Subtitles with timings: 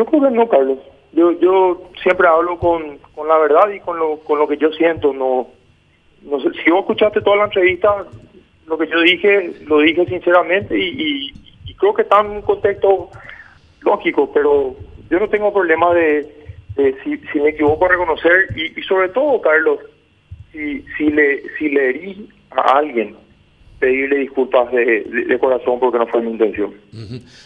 [0.00, 0.78] Yo creo que no, Carlos.
[1.12, 4.72] Yo yo siempre hablo con, con la verdad y con lo, con lo que yo
[4.72, 5.12] siento.
[5.12, 5.48] No,
[6.22, 8.06] no sé, si vos escuchaste toda la entrevista,
[8.66, 11.34] lo que yo dije, lo dije sinceramente y,
[11.78, 13.10] creo que está en un contexto
[13.82, 14.74] lógico, pero
[15.10, 16.26] yo no tengo problema de,
[17.04, 19.80] si, me equivoco a reconocer y, y sobre todo, Carlos,
[20.50, 23.16] si, si le si le herí a alguien,
[23.80, 26.72] pedirle disculpas de, corazón porque no fue mi intención.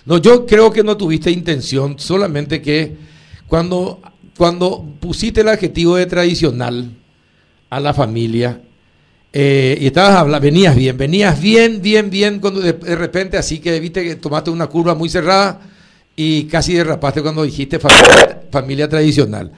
[0.04, 2.92] No, yo creo que no tuviste intención, solamente que
[3.46, 4.00] cuando,
[4.36, 6.90] cuando pusiste el adjetivo de tradicional
[7.70, 8.60] a la familia,
[9.32, 13.78] eh, y estabas hablando, venías bien, venías bien, bien, bien, cuando de, repente así que
[13.78, 15.60] viste que tomaste una curva muy cerrada
[16.16, 19.52] y casi derrapaste cuando dijiste familia, tradicional.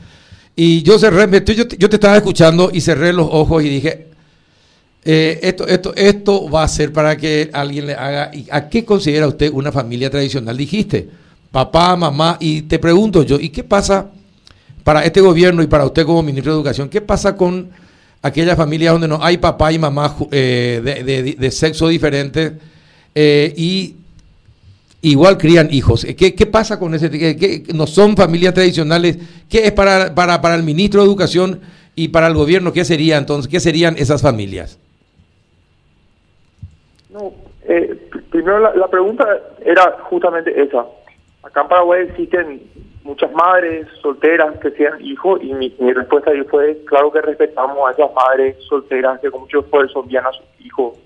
[0.55, 4.06] Y yo cerré, yo, yo te estaba escuchando y cerré los ojos y dije,
[5.09, 8.33] eh, esto, esto, esto va a ser para que alguien le haga.
[8.51, 10.57] ¿A qué considera usted una familia tradicional?
[10.57, 11.09] Dijiste,
[11.53, 14.11] papá, mamá, y te pregunto yo, ¿y qué pasa
[14.83, 16.89] para este gobierno y para usted como ministro de Educación?
[16.89, 17.71] ¿Qué pasa con
[18.21, 22.55] aquellas familias donde no hay papá y mamá eh, de, sexo diferente
[23.15, 23.95] eh, y
[25.03, 26.05] igual crían hijos?
[26.17, 27.11] ¿Qué, qué pasa con ese?
[27.11, 29.19] ¿Qué, no son familias tradicionales?
[29.49, 31.61] ¿Qué es para, para, para el ministro de Educación
[31.95, 32.73] y para el gobierno?
[32.73, 33.49] ¿Qué sería entonces?
[33.49, 34.79] ¿Qué serían esas familias?
[37.17, 37.97] No, eh,
[38.31, 39.27] primero la, pregunta
[39.65, 40.85] era justamente esa.
[41.43, 42.61] Acá en Paraguay existen
[43.05, 47.93] muchas madres solteras que sean hijos y mi, respuesta ahí fue, claro que respetamos a
[47.93, 50.99] esas madres solteras que con mucho esfuerzo envían a sus hijos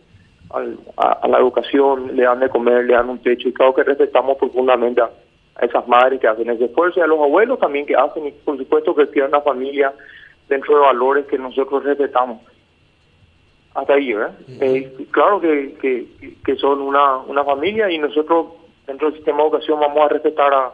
[0.52, 4.36] a, la educación, le dan de comer, le dan un techo y claro que respetamos
[4.36, 5.10] profundamente a,
[5.60, 8.58] esas madres que hacen ese esfuerzo y a los abuelos también que hacen y por
[8.58, 9.92] supuesto que tienen una familia
[10.48, 12.40] dentro de valores que nosotros respetamos
[13.74, 14.36] hasta ahí, ¿verdad?
[14.48, 16.08] Eh, claro que,
[16.44, 18.46] que, son una, una familia y nosotros
[18.86, 20.72] dentro del sistema de educación vamos a respetar a,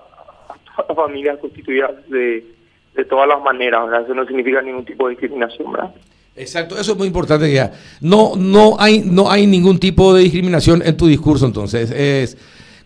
[0.76, 2.44] todas las familias constituidas de,
[2.94, 4.02] de todas las maneras, ¿verdad?
[4.02, 5.94] Eso no significa ningún tipo de discriminación, ¿verdad?
[6.36, 7.72] Exacto, eso es muy importante ya.
[8.00, 12.36] No, no hay, no hay ningún tipo de discriminación en tu discurso, entonces es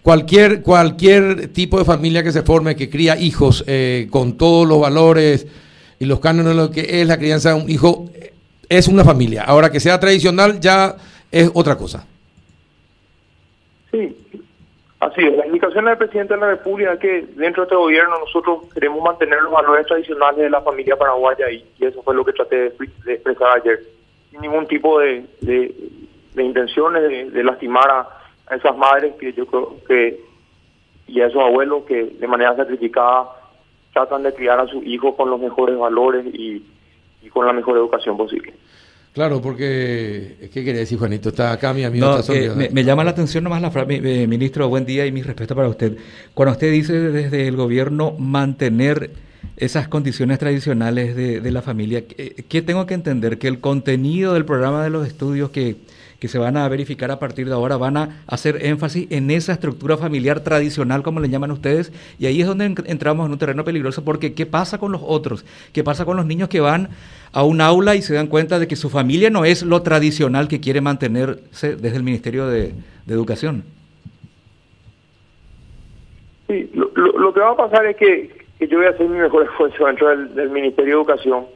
[0.03, 4.81] cualquier, cualquier tipo de familia que se forme, que cría hijos eh, con todos los
[4.81, 5.47] valores
[5.99, 8.09] y los cánones de lo que es la crianza de un hijo,
[8.71, 9.43] es una familia.
[9.47, 10.95] Ahora que sea tradicional ya
[11.31, 12.07] es otra cosa.
[13.91, 14.17] Sí,
[15.01, 15.37] así es.
[15.37, 19.03] La indicación del presidente de la República es que dentro de este gobierno nosotros queremos
[19.03, 23.13] mantener los valores tradicionales de la familia paraguaya y, eso fue lo que traté de,
[23.13, 23.81] expresar ayer.
[24.31, 25.75] Sin ningún tipo de, de,
[26.41, 30.21] intenciones de, lastimar a, esas madres que yo creo que
[31.07, 33.31] y a esos abuelos que de manera sacrificada
[33.93, 36.65] tratan de criar a sus hijos con los mejores valores y
[37.23, 38.55] y con la mejor educación posible.
[39.13, 41.31] Claro, porque, ¿qué quiere decir Juanito?
[41.31, 42.21] Está acá mi amigo.
[42.29, 45.57] Eh, me, llama la atención nomás la frase, eh, ministro, buen día y mi respeto
[45.57, 45.97] para usted.
[46.33, 49.11] Cuando usted dice desde el gobierno mantener
[49.57, 53.39] esas condiciones tradicionales de, de la familia, ¿qué tengo que entender?
[53.39, 55.77] Que el contenido del programa de los estudios que
[56.21, 59.53] que se van a verificar a partir de ahora van a hacer énfasis en esa
[59.53, 63.65] estructura familiar tradicional, como le llaman ustedes, y ahí es donde entramos en un terreno
[63.65, 65.47] peligroso, porque ¿qué pasa con los otros?
[65.73, 66.91] ¿Qué pasa con los niños que van
[67.33, 70.47] a un aula y se dan cuenta de que su familia no es lo tradicional
[70.47, 72.75] que quiere mantenerse desde el Ministerio de,
[73.09, 73.65] Educación?
[76.47, 79.87] Sí, lo, que va a pasar es que, yo voy a hacer mi mejor esfuerzo
[79.87, 81.47] dentro del Ministerio de Educación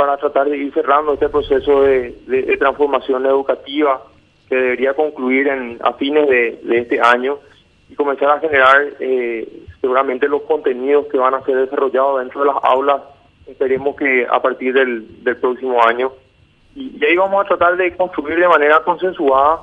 [0.00, 4.02] para tratar de ir cerrando este proceso de, transformación educativa
[4.48, 7.36] que debería concluir en, a fines de, este año
[7.86, 9.46] y comenzar a generar eh,
[9.78, 13.02] seguramente los contenidos que van a ser desarrollados dentro de las aulas,
[13.46, 15.04] esperemos que a partir del,
[15.38, 16.10] próximo año.
[16.74, 19.60] Y, ahí vamos a tratar de construir de manera consensuada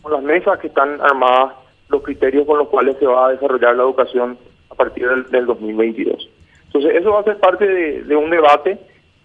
[0.00, 1.52] con las mesas que están armadas
[1.90, 4.38] los criterios con los cuales se va a desarrollar la educación
[4.70, 6.30] a partir del, 2022.
[6.64, 8.78] Entonces, eso va a ser parte de un debate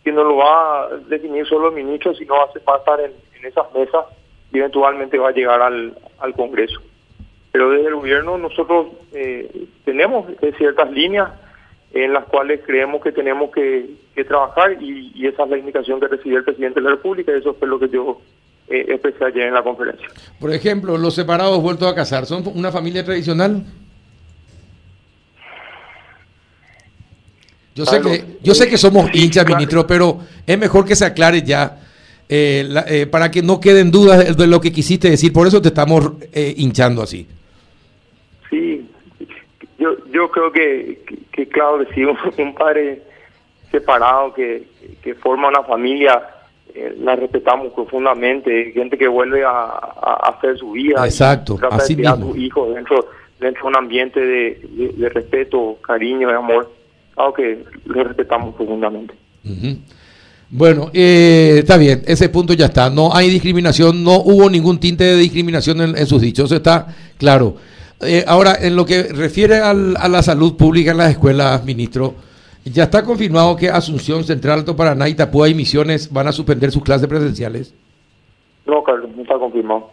[0.04, 3.72] que no lo va a definir solo el ministro, sino hace pasar en, en esas
[3.74, 4.06] mesas
[4.52, 6.82] y eventualmente va a llegar al, al Congreso.
[7.52, 10.26] Pero desde el gobierno nosotros eh, tenemos
[10.58, 11.30] ciertas líneas
[11.94, 16.38] en las cuales creemos que tenemos que, trabajar y, esa es la indicación que recibió
[16.38, 18.22] el presidente de la República y eso fue lo que yo
[18.70, 20.08] eh, expresé ayer en la conferencia.
[20.40, 23.64] Por ejemplo, los separados vueltos a casar, ¿son una familia tradicional?
[27.84, 31.42] Yo sé, que, yo sé que somos hinchas, ministro, pero es mejor que se aclare
[31.42, 31.80] ya
[32.30, 35.34] eh, eh, para que no queden dudas de, lo que quisiste decir.
[35.34, 37.28] Por eso te estamos eh, hinchando así.
[38.50, 38.88] Sí,
[39.80, 41.02] yo, yo creo que,
[41.32, 42.06] que, claro, que
[42.44, 43.02] un, padre
[43.72, 44.68] separado que,
[45.02, 46.22] que forma una familia,
[47.00, 48.72] la respetamos profundamente.
[48.72, 49.68] Gente que vuelve a,
[50.30, 51.04] hacer su vida.
[51.04, 52.14] Exacto, así mismo.
[52.14, 53.10] a sus hijos dentro
[53.42, 56.72] dentro de un ambiente de, respeto, cariño y amor,
[57.16, 59.13] algo que le respetamos profundamente.
[60.49, 62.90] Bueno, eh, está bien, ese punto ya está.
[62.90, 66.87] No hay discriminación, no hubo ningún tinte de discriminación en, sus dichos, eso está
[67.17, 67.55] claro.
[68.02, 72.16] Eh, ahora, en lo que refiere a la salud pública en las escuelas, ministro,
[72.66, 76.84] ya está confirmado que Asunción, Central, Alto Paraná, Itapúa y Misiones van a suspender sus
[76.84, 77.73] clases presenciales.
[78.66, 79.90] No, Carlos, no está confirmado.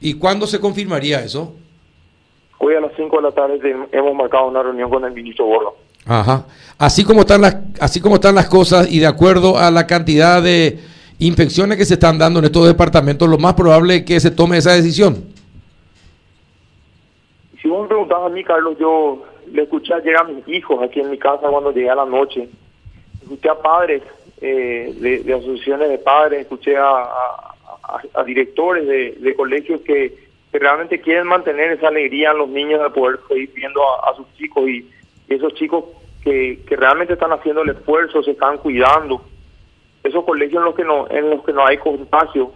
[0.00, 1.54] ¿Y cuándo se confirmaría eso?
[2.66, 5.76] Hoy a las 5 de la tarde hemos marcado una reunión con el ministro Borro.
[6.06, 6.46] Ajá.
[6.78, 10.42] Así como están las, así como están las cosas y de acuerdo a la cantidad
[10.42, 10.78] de
[11.18, 14.56] infecciones que se están dando en estos departamentos, lo más probable es que se tome
[14.56, 15.26] esa decisión.
[17.60, 19.22] Si vos me preguntas a mí, Carlos, yo
[19.52, 22.48] le escuché ayer a mis hijos aquí en mi casa cuando llegué a la noche.
[23.20, 24.02] Escuché a padres
[24.40, 27.10] eh, de, asociaciones de padres, escuché a,
[28.24, 30.23] directores de, colegios que,
[30.58, 34.68] realmente quieren mantener esa alegría en los niños de poder seguir viendo a, sus chicos
[34.68, 34.88] y,
[35.28, 35.84] esos chicos
[36.22, 39.22] que, realmente están haciendo el esfuerzo, se están cuidando.
[40.02, 42.52] Esos colegios en los que no, en los que no hay contagio.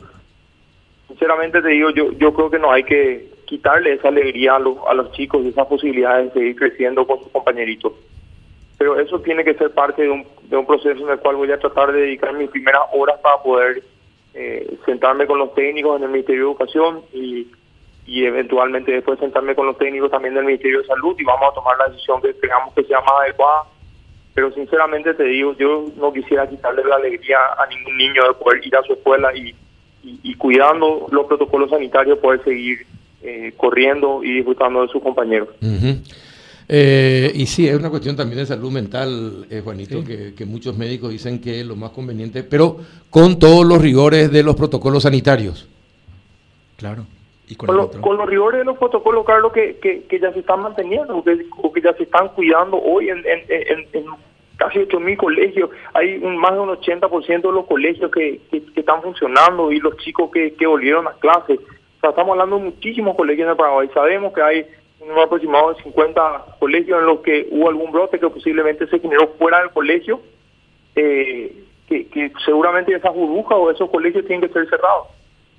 [1.09, 4.95] Sinceramente te digo, yo, yo creo que no hay que quitarle esa alegría a, a
[4.95, 7.95] los chicos y esas posibilidades de seguir creciendo con sus compañeritos.
[8.77, 11.51] Pero eso tiene que ser parte de un, de un proceso en el cual voy
[11.51, 13.83] a tratar de dedicar mis primeras horas para poder
[14.35, 17.38] eh, sentarme con los técnicos en el Ministerio de Educación y,
[18.09, 21.55] y eventualmente después sentarme con los técnicos también del Ministerio de Salud y vamos a
[21.55, 23.65] tomar la decisión que creamos que sea más adecuada.
[24.33, 28.67] Pero sinceramente te digo, yo no quisiera quitarle la alegría a ningún niño de poder
[28.67, 29.55] ir a su escuela y,
[30.03, 32.87] y, cuidando los protocolos sanitarios, poder seguir
[33.23, 35.49] eh, corriendo y disfrutando de sus compañeros.
[36.67, 41.11] Eh, y sí, es una cuestión también de salud mental, eh, Juanito, que, muchos médicos
[41.11, 42.79] dicen que es lo más conveniente, pero
[43.11, 45.69] con todos los rigores de los protocolos sanitarios.
[46.77, 47.05] Claro.
[47.49, 51.73] ¿Y con, los rigores de los protocolos, Carlos, que, que, ya se están manteniendo, o
[51.73, 54.07] que, ya se están cuidando hoy en, en, en,
[54.57, 55.71] casi 8.000 colegios.
[55.95, 59.97] Hay un, más de un 80% de los colegios que, que, están funcionando y los
[59.97, 61.59] chicos que, que volvieron a clases.
[61.59, 63.89] O sea, estamos hablando de muchísimos colegios en el Paraguay.
[63.95, 64.67] Sabemos que hay
[65.01, 69.29] un aproximado de 50 colegios en los que hubo algún brote que posiblemente se generó
[69.39, 70.21] fuera del colegio,
[70.97, 75.09] eh, que, seguramente esas burbujas o esos colegios tienen que ser cerrados.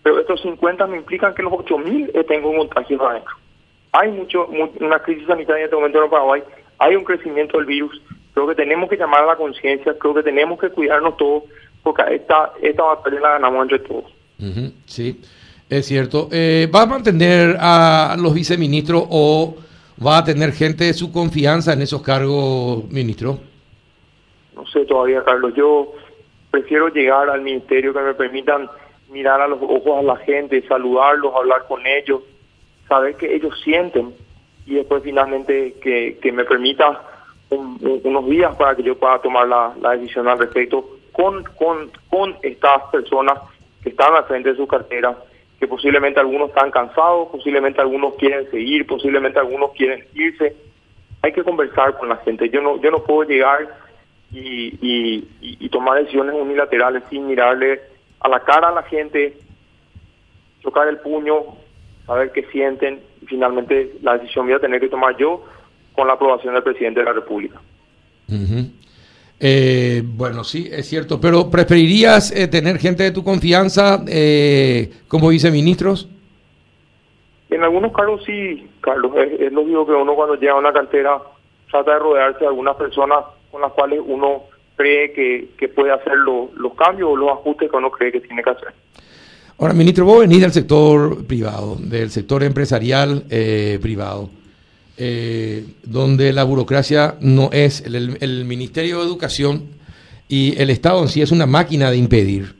[0.03, 3.35] Pero estos 50 me implican que los 8.000 tengan un contagio adentro.
[3.91, 4.47] Hay mucho,
[4.79, 6.43] una crisis sanitaria en este momento en Paraguay,
[6.77, 8.01] hay un crecimiento del virus.
[8.33, 11.43] Creo que tenemos que llamar a la conciencia, creo que tenemos que cuidarnos todos,
[11.83, 14.05] porque esta, esta batalla la ganamos entre todos.
[14.85, 15.19] sí.
[15.69, 16.29] Es cierto.
[16.31, 19.55] Eh, ¿Va a mantener a los viceministros o
[20.03, 23.39] va a tener gente de su confianza en esos cargos, ministro?
[24.55, 25.53] No sé todavía, Carlos.
[25.55, 25.93] Yo
[26.49, 28.67] prefiero llegar al ministerio que me permitan
[29.09, 32.21] mirar a los ojos a la gente, saludarlos, hablar con ellos,
[32.87, 34.13] saber que ellos sienten
[34.65, 37.01] y después finalmente que, que me permita
[37.49, 42.35] unos días para que yo pueda tomar la, la decisión al respecto con, con, con
[42.43, 43.39] estas personas
[43.81, 45.17] que están al frente de su cartera
[45.59, 50.55] que posiblemente algunos están cansados, posiblemente algunos quieren seguir, posiblemente algunos quieren irse.
[51.21, 52.49] Hay que conversar con la gente.
[52.49, 53.67] Yo no, yo no puedo llegar
[54.31, 54.77] y,
[55.41, 57.81] y, tomar decisiones unilaterales sin mirarle
[58.19, 59.37] a la cara a la gente,
[60.61, 61.39] tocar el puño,
[62.05, 65.43] saber qué sienten y finalmente la decisión voy a tener que tomar yo
[65.93, 67.59] con la aprobación del presidente de la República.
[69.39, 75.29] Eh, bueno, sí, es cierto, pero ¿preferirías eh, tener gente de tu confianza eh, como
[75.29, 76.09] viceministros?
[77.49, 79.11] En algunos casos sí, Carlos.
[79.17, 81.19] Es, lo lógico que uno cuando llega a una cantera
[81.71, 84.43] trata de rodearse de algunas personas con las cuales uno
[84.79, 88.49] cree que, puede hacer los cambios o los ajustes que uno cree que tiene que
[88.49, 88.69] hacer.
[89.57, 93.23] Ahora, ministro, vos venís del sector privado, del sector empresarial
[93.81, 94.29] privado
[95.01, 99.63] eh, donde la burocracia no es el, Ministerio de Educación
[100.27, 102.55] y el Estado en sí es una máquina de impedir,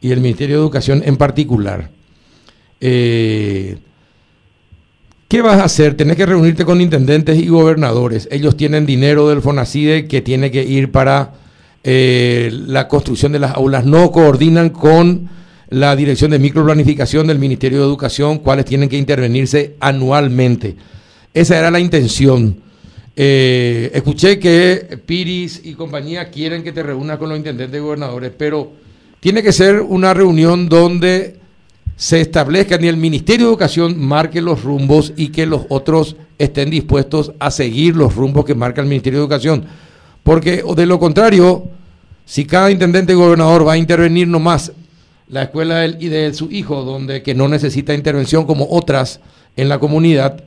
[0.00, 1.90] y el Ministerio de Educación en particular.
[2.80, 3.76] Eh,
[5.28, 5.94] ¿Qué vas a hacer?
[5.94, 8.28] Tenés que reunirte con intendentes y gobernadores.
[8.32, 11.34] Ellos tienen dinero del FONACIDE que tiene que ir para
[11.84, 13.84] eh, la construcción de las aulas.
[13.84, 15.28] No coordinan con
[15.68, 20.76] la Dirección de Microplanificación del Ministerio de Educación, cuáles tienen que intervenirse anualmente.
[21.34, 22.62] Esa era la intención.
[23.14, 28.32] Eh, escuché que Piris y compañía quieren que te reúnas con los intendentes y gobernadores,
[28.34, 28.72] pero
[29.20, 31.36] tiene que ser una reunión donde
[31.98, 36.70] se establezca y el Ministerio de Educación marque los rumbos y que los otros estén
[36.70, 39.64] dispuestos a seguir los rumbos que marca el Ministerio de Educación.
[40.22, 41.64] Porque de lo contrario,
[42.24, 44.70] si cada intendente y gobernador va a intervenir nomás
[45.28, 49.20] la escuela y de su hijo, donde que no necesita intervención como otras
[49.56, 50.44] en la comunidad,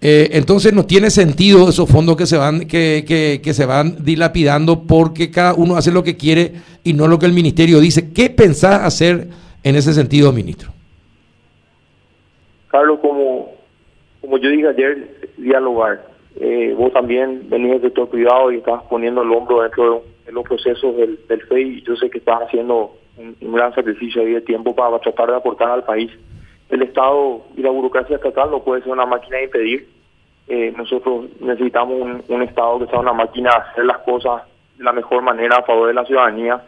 [0.00, 4.04] Eh, entonces no tiene sentido esos fondos que se van que, que, que, se van
[4.04, 6.52] dilapidando porque cada uno hace lo que quiere
[6.84, 8.10] y no lo que el ministerio dice.
[8.10, 9.28] ¿Qué pensás hacer
[9.64, 10.77] en ese sentido, ministro?
[12.68, 13.52] Carlos, como,
[14.20, 16.06] como yo dije ayer, dialogar.
[16.40, 20.44] Eh, vos también venís de todo cuidado y estás poniendo el hombro dentro de los
[20.44, 21.82] procesos del, del FEI.
[21.82, 25.36] Yo sé que estás haciendo un, un gran sacrificio ahí de tiempo para tratar de
[25.36, 26.10] aportar al país
[26.68, 29.88] el Estado y la burocracia estatal no puede ser una máquina de impedir.
[30.48, 34.42] Eh, nosotros necesitamos un, un, Estado que sea una máquina de hacer las cosas
[34.76, 36.62] de la mejor manera a favor de la ciudadanía.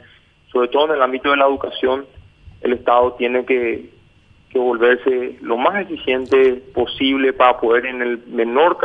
[0.52, 2.06] Sobre todo en el ámbito de la educación,
[2.62, 3.90] el Estado tiene que,
[4.50, 8.78] que volverse lo más eficiente posible para poder en el menor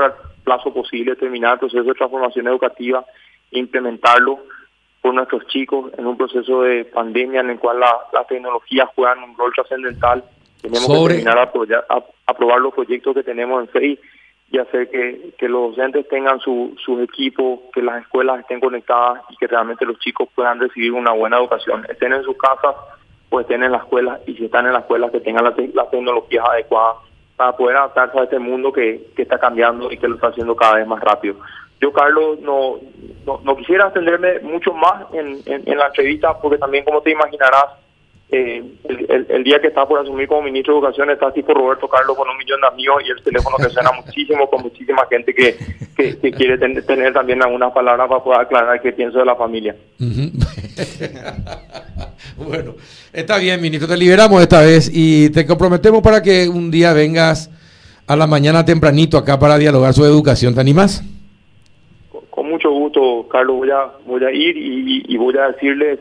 [0.44, 3.04] plazo posible terminar el proceso de transformación educativa
[3.52, 4.40] e implementarlo
[5.02, 9.24] por nuestros chicos en un proceso de pandemia en el cual la, las tecnologías juegan
[9.24, 10.24] un rol trascendental
[10.62, 14.00] tenemos que terminar a, apoyar, a, aprobar los proyectos que tenemos en FEI
[14.52, 19.22] y hacer que, que los docentes tengan su, sus equipos, que las escuelas estén conectadas
[19.30, 21.86] y que realmente los chicos puedan recibir una buena educación.
[21.90, 22.76] Estén en sus casas
[23.40, 26.46] estén en la escuela y si están en la escuela que tengan las la tecnologías
[26.48, 26.98] adecuadas
[27.36, 30.56] para poder adaptarse a este mundo que, que está cambiando y que lo está haciendo
[30.56, 31.36] cada vez más rápido.
[31.82, 32.78] Yo, Carlos, no,
[33.26, 37.12] no, no quisiera extenderme mucho más en, en, en la entrevista porque también, como te
[37.12, 37.66] imaginarás,
[38.32, 41.54] eh, el, el, el, día que está por asumir como ministro de Educación está tipo
[41.54, 45.06] Roberto Carlos con un millón de amigos y el teléfono que suena muchísimo con muchísima
[45.08, 45.56] gente que,
[45.96, 49.36] que, que quiere ten, tener también algunas palabras para poder aclarar qué pienso de la
[49.36, 49.76] familia.
[50.00, 50.32] Uh -huh.
[52.38, 52.76] bueno,
[53.14, 57.50] está bien, ministro, te liberamos esta vez y te comprometemos para que un día vengas
[58.08, 60.54] a la mañana tempranito acá para dialogar sobre educación.
[60.54, 61.04] ¿Te animas?
[62.30, 66.00] Con, mucho gusto, Carlos, voy a, voy a ir y, y voy a decirles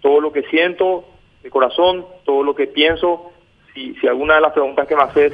[0.00, 1.04] todo lo que siento
[1.42, 3.32] de corazón, todo lo que pienso.
[3.74, 5.32] Si, si alguna de las preguntas que me haces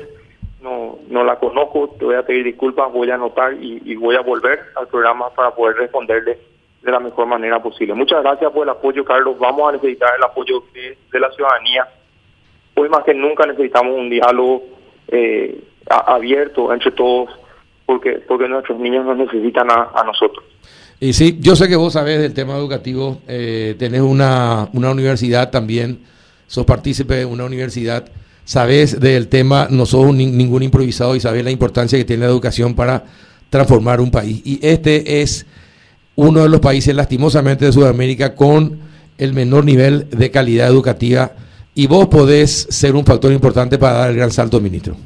[0.63, 4.17] no, no la conozco, te voy a pedir disculpas, voy a anotar y, y voy
[4.17, 6.39] a volver al programa para poder responderle
[6.83, 7.95] de la mejor manera posible.
[7.95, 9.39] Muchas gracias por el apoyo, Carlos.
[9.39, 11.89] Vamos a necesitar el apoyo de, de la ciudadanía.
[12.75, 14.63] Hoy más que nunca necesitamos un diálogo
[15.09, 17.31] eh, a, abierto entre todos
[17.87, 20.45] porque porque nuestros niños nos necesitan a, a nosotros.
[21.01, 25.51] Y sí, yo sé que vos sabés del tema educativo, eh, tenés una, una universidad
[25.51, 26.01] también,
[26.49, 28.11] sos partícipe de una universidad,
[28.45, 32.31] sabés del tema, no sos un, ningún improvisado y sabés la importancia que tiene la
[32.31, 33.05] educación para
[33.49, 34.43] transformar un país.
[34.45, 35.47] Y este es
[36.19, 38.81] uno de los países, lastimosamente, de Sudamérica con
[39.19, 41.31] el menor nivel de calidad educativa
[41.77, 44.97] y vos podés ser un factor importante para dar el gran salto, ministro.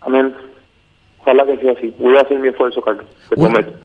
[0.00, 0.34] Amén.
[1.20, 1.94] Ojalá que sea así.
[2.00, 3.06] Voy a hacer mi esfuerzo, Carlos.
[3.28, 3.72] Te prometo.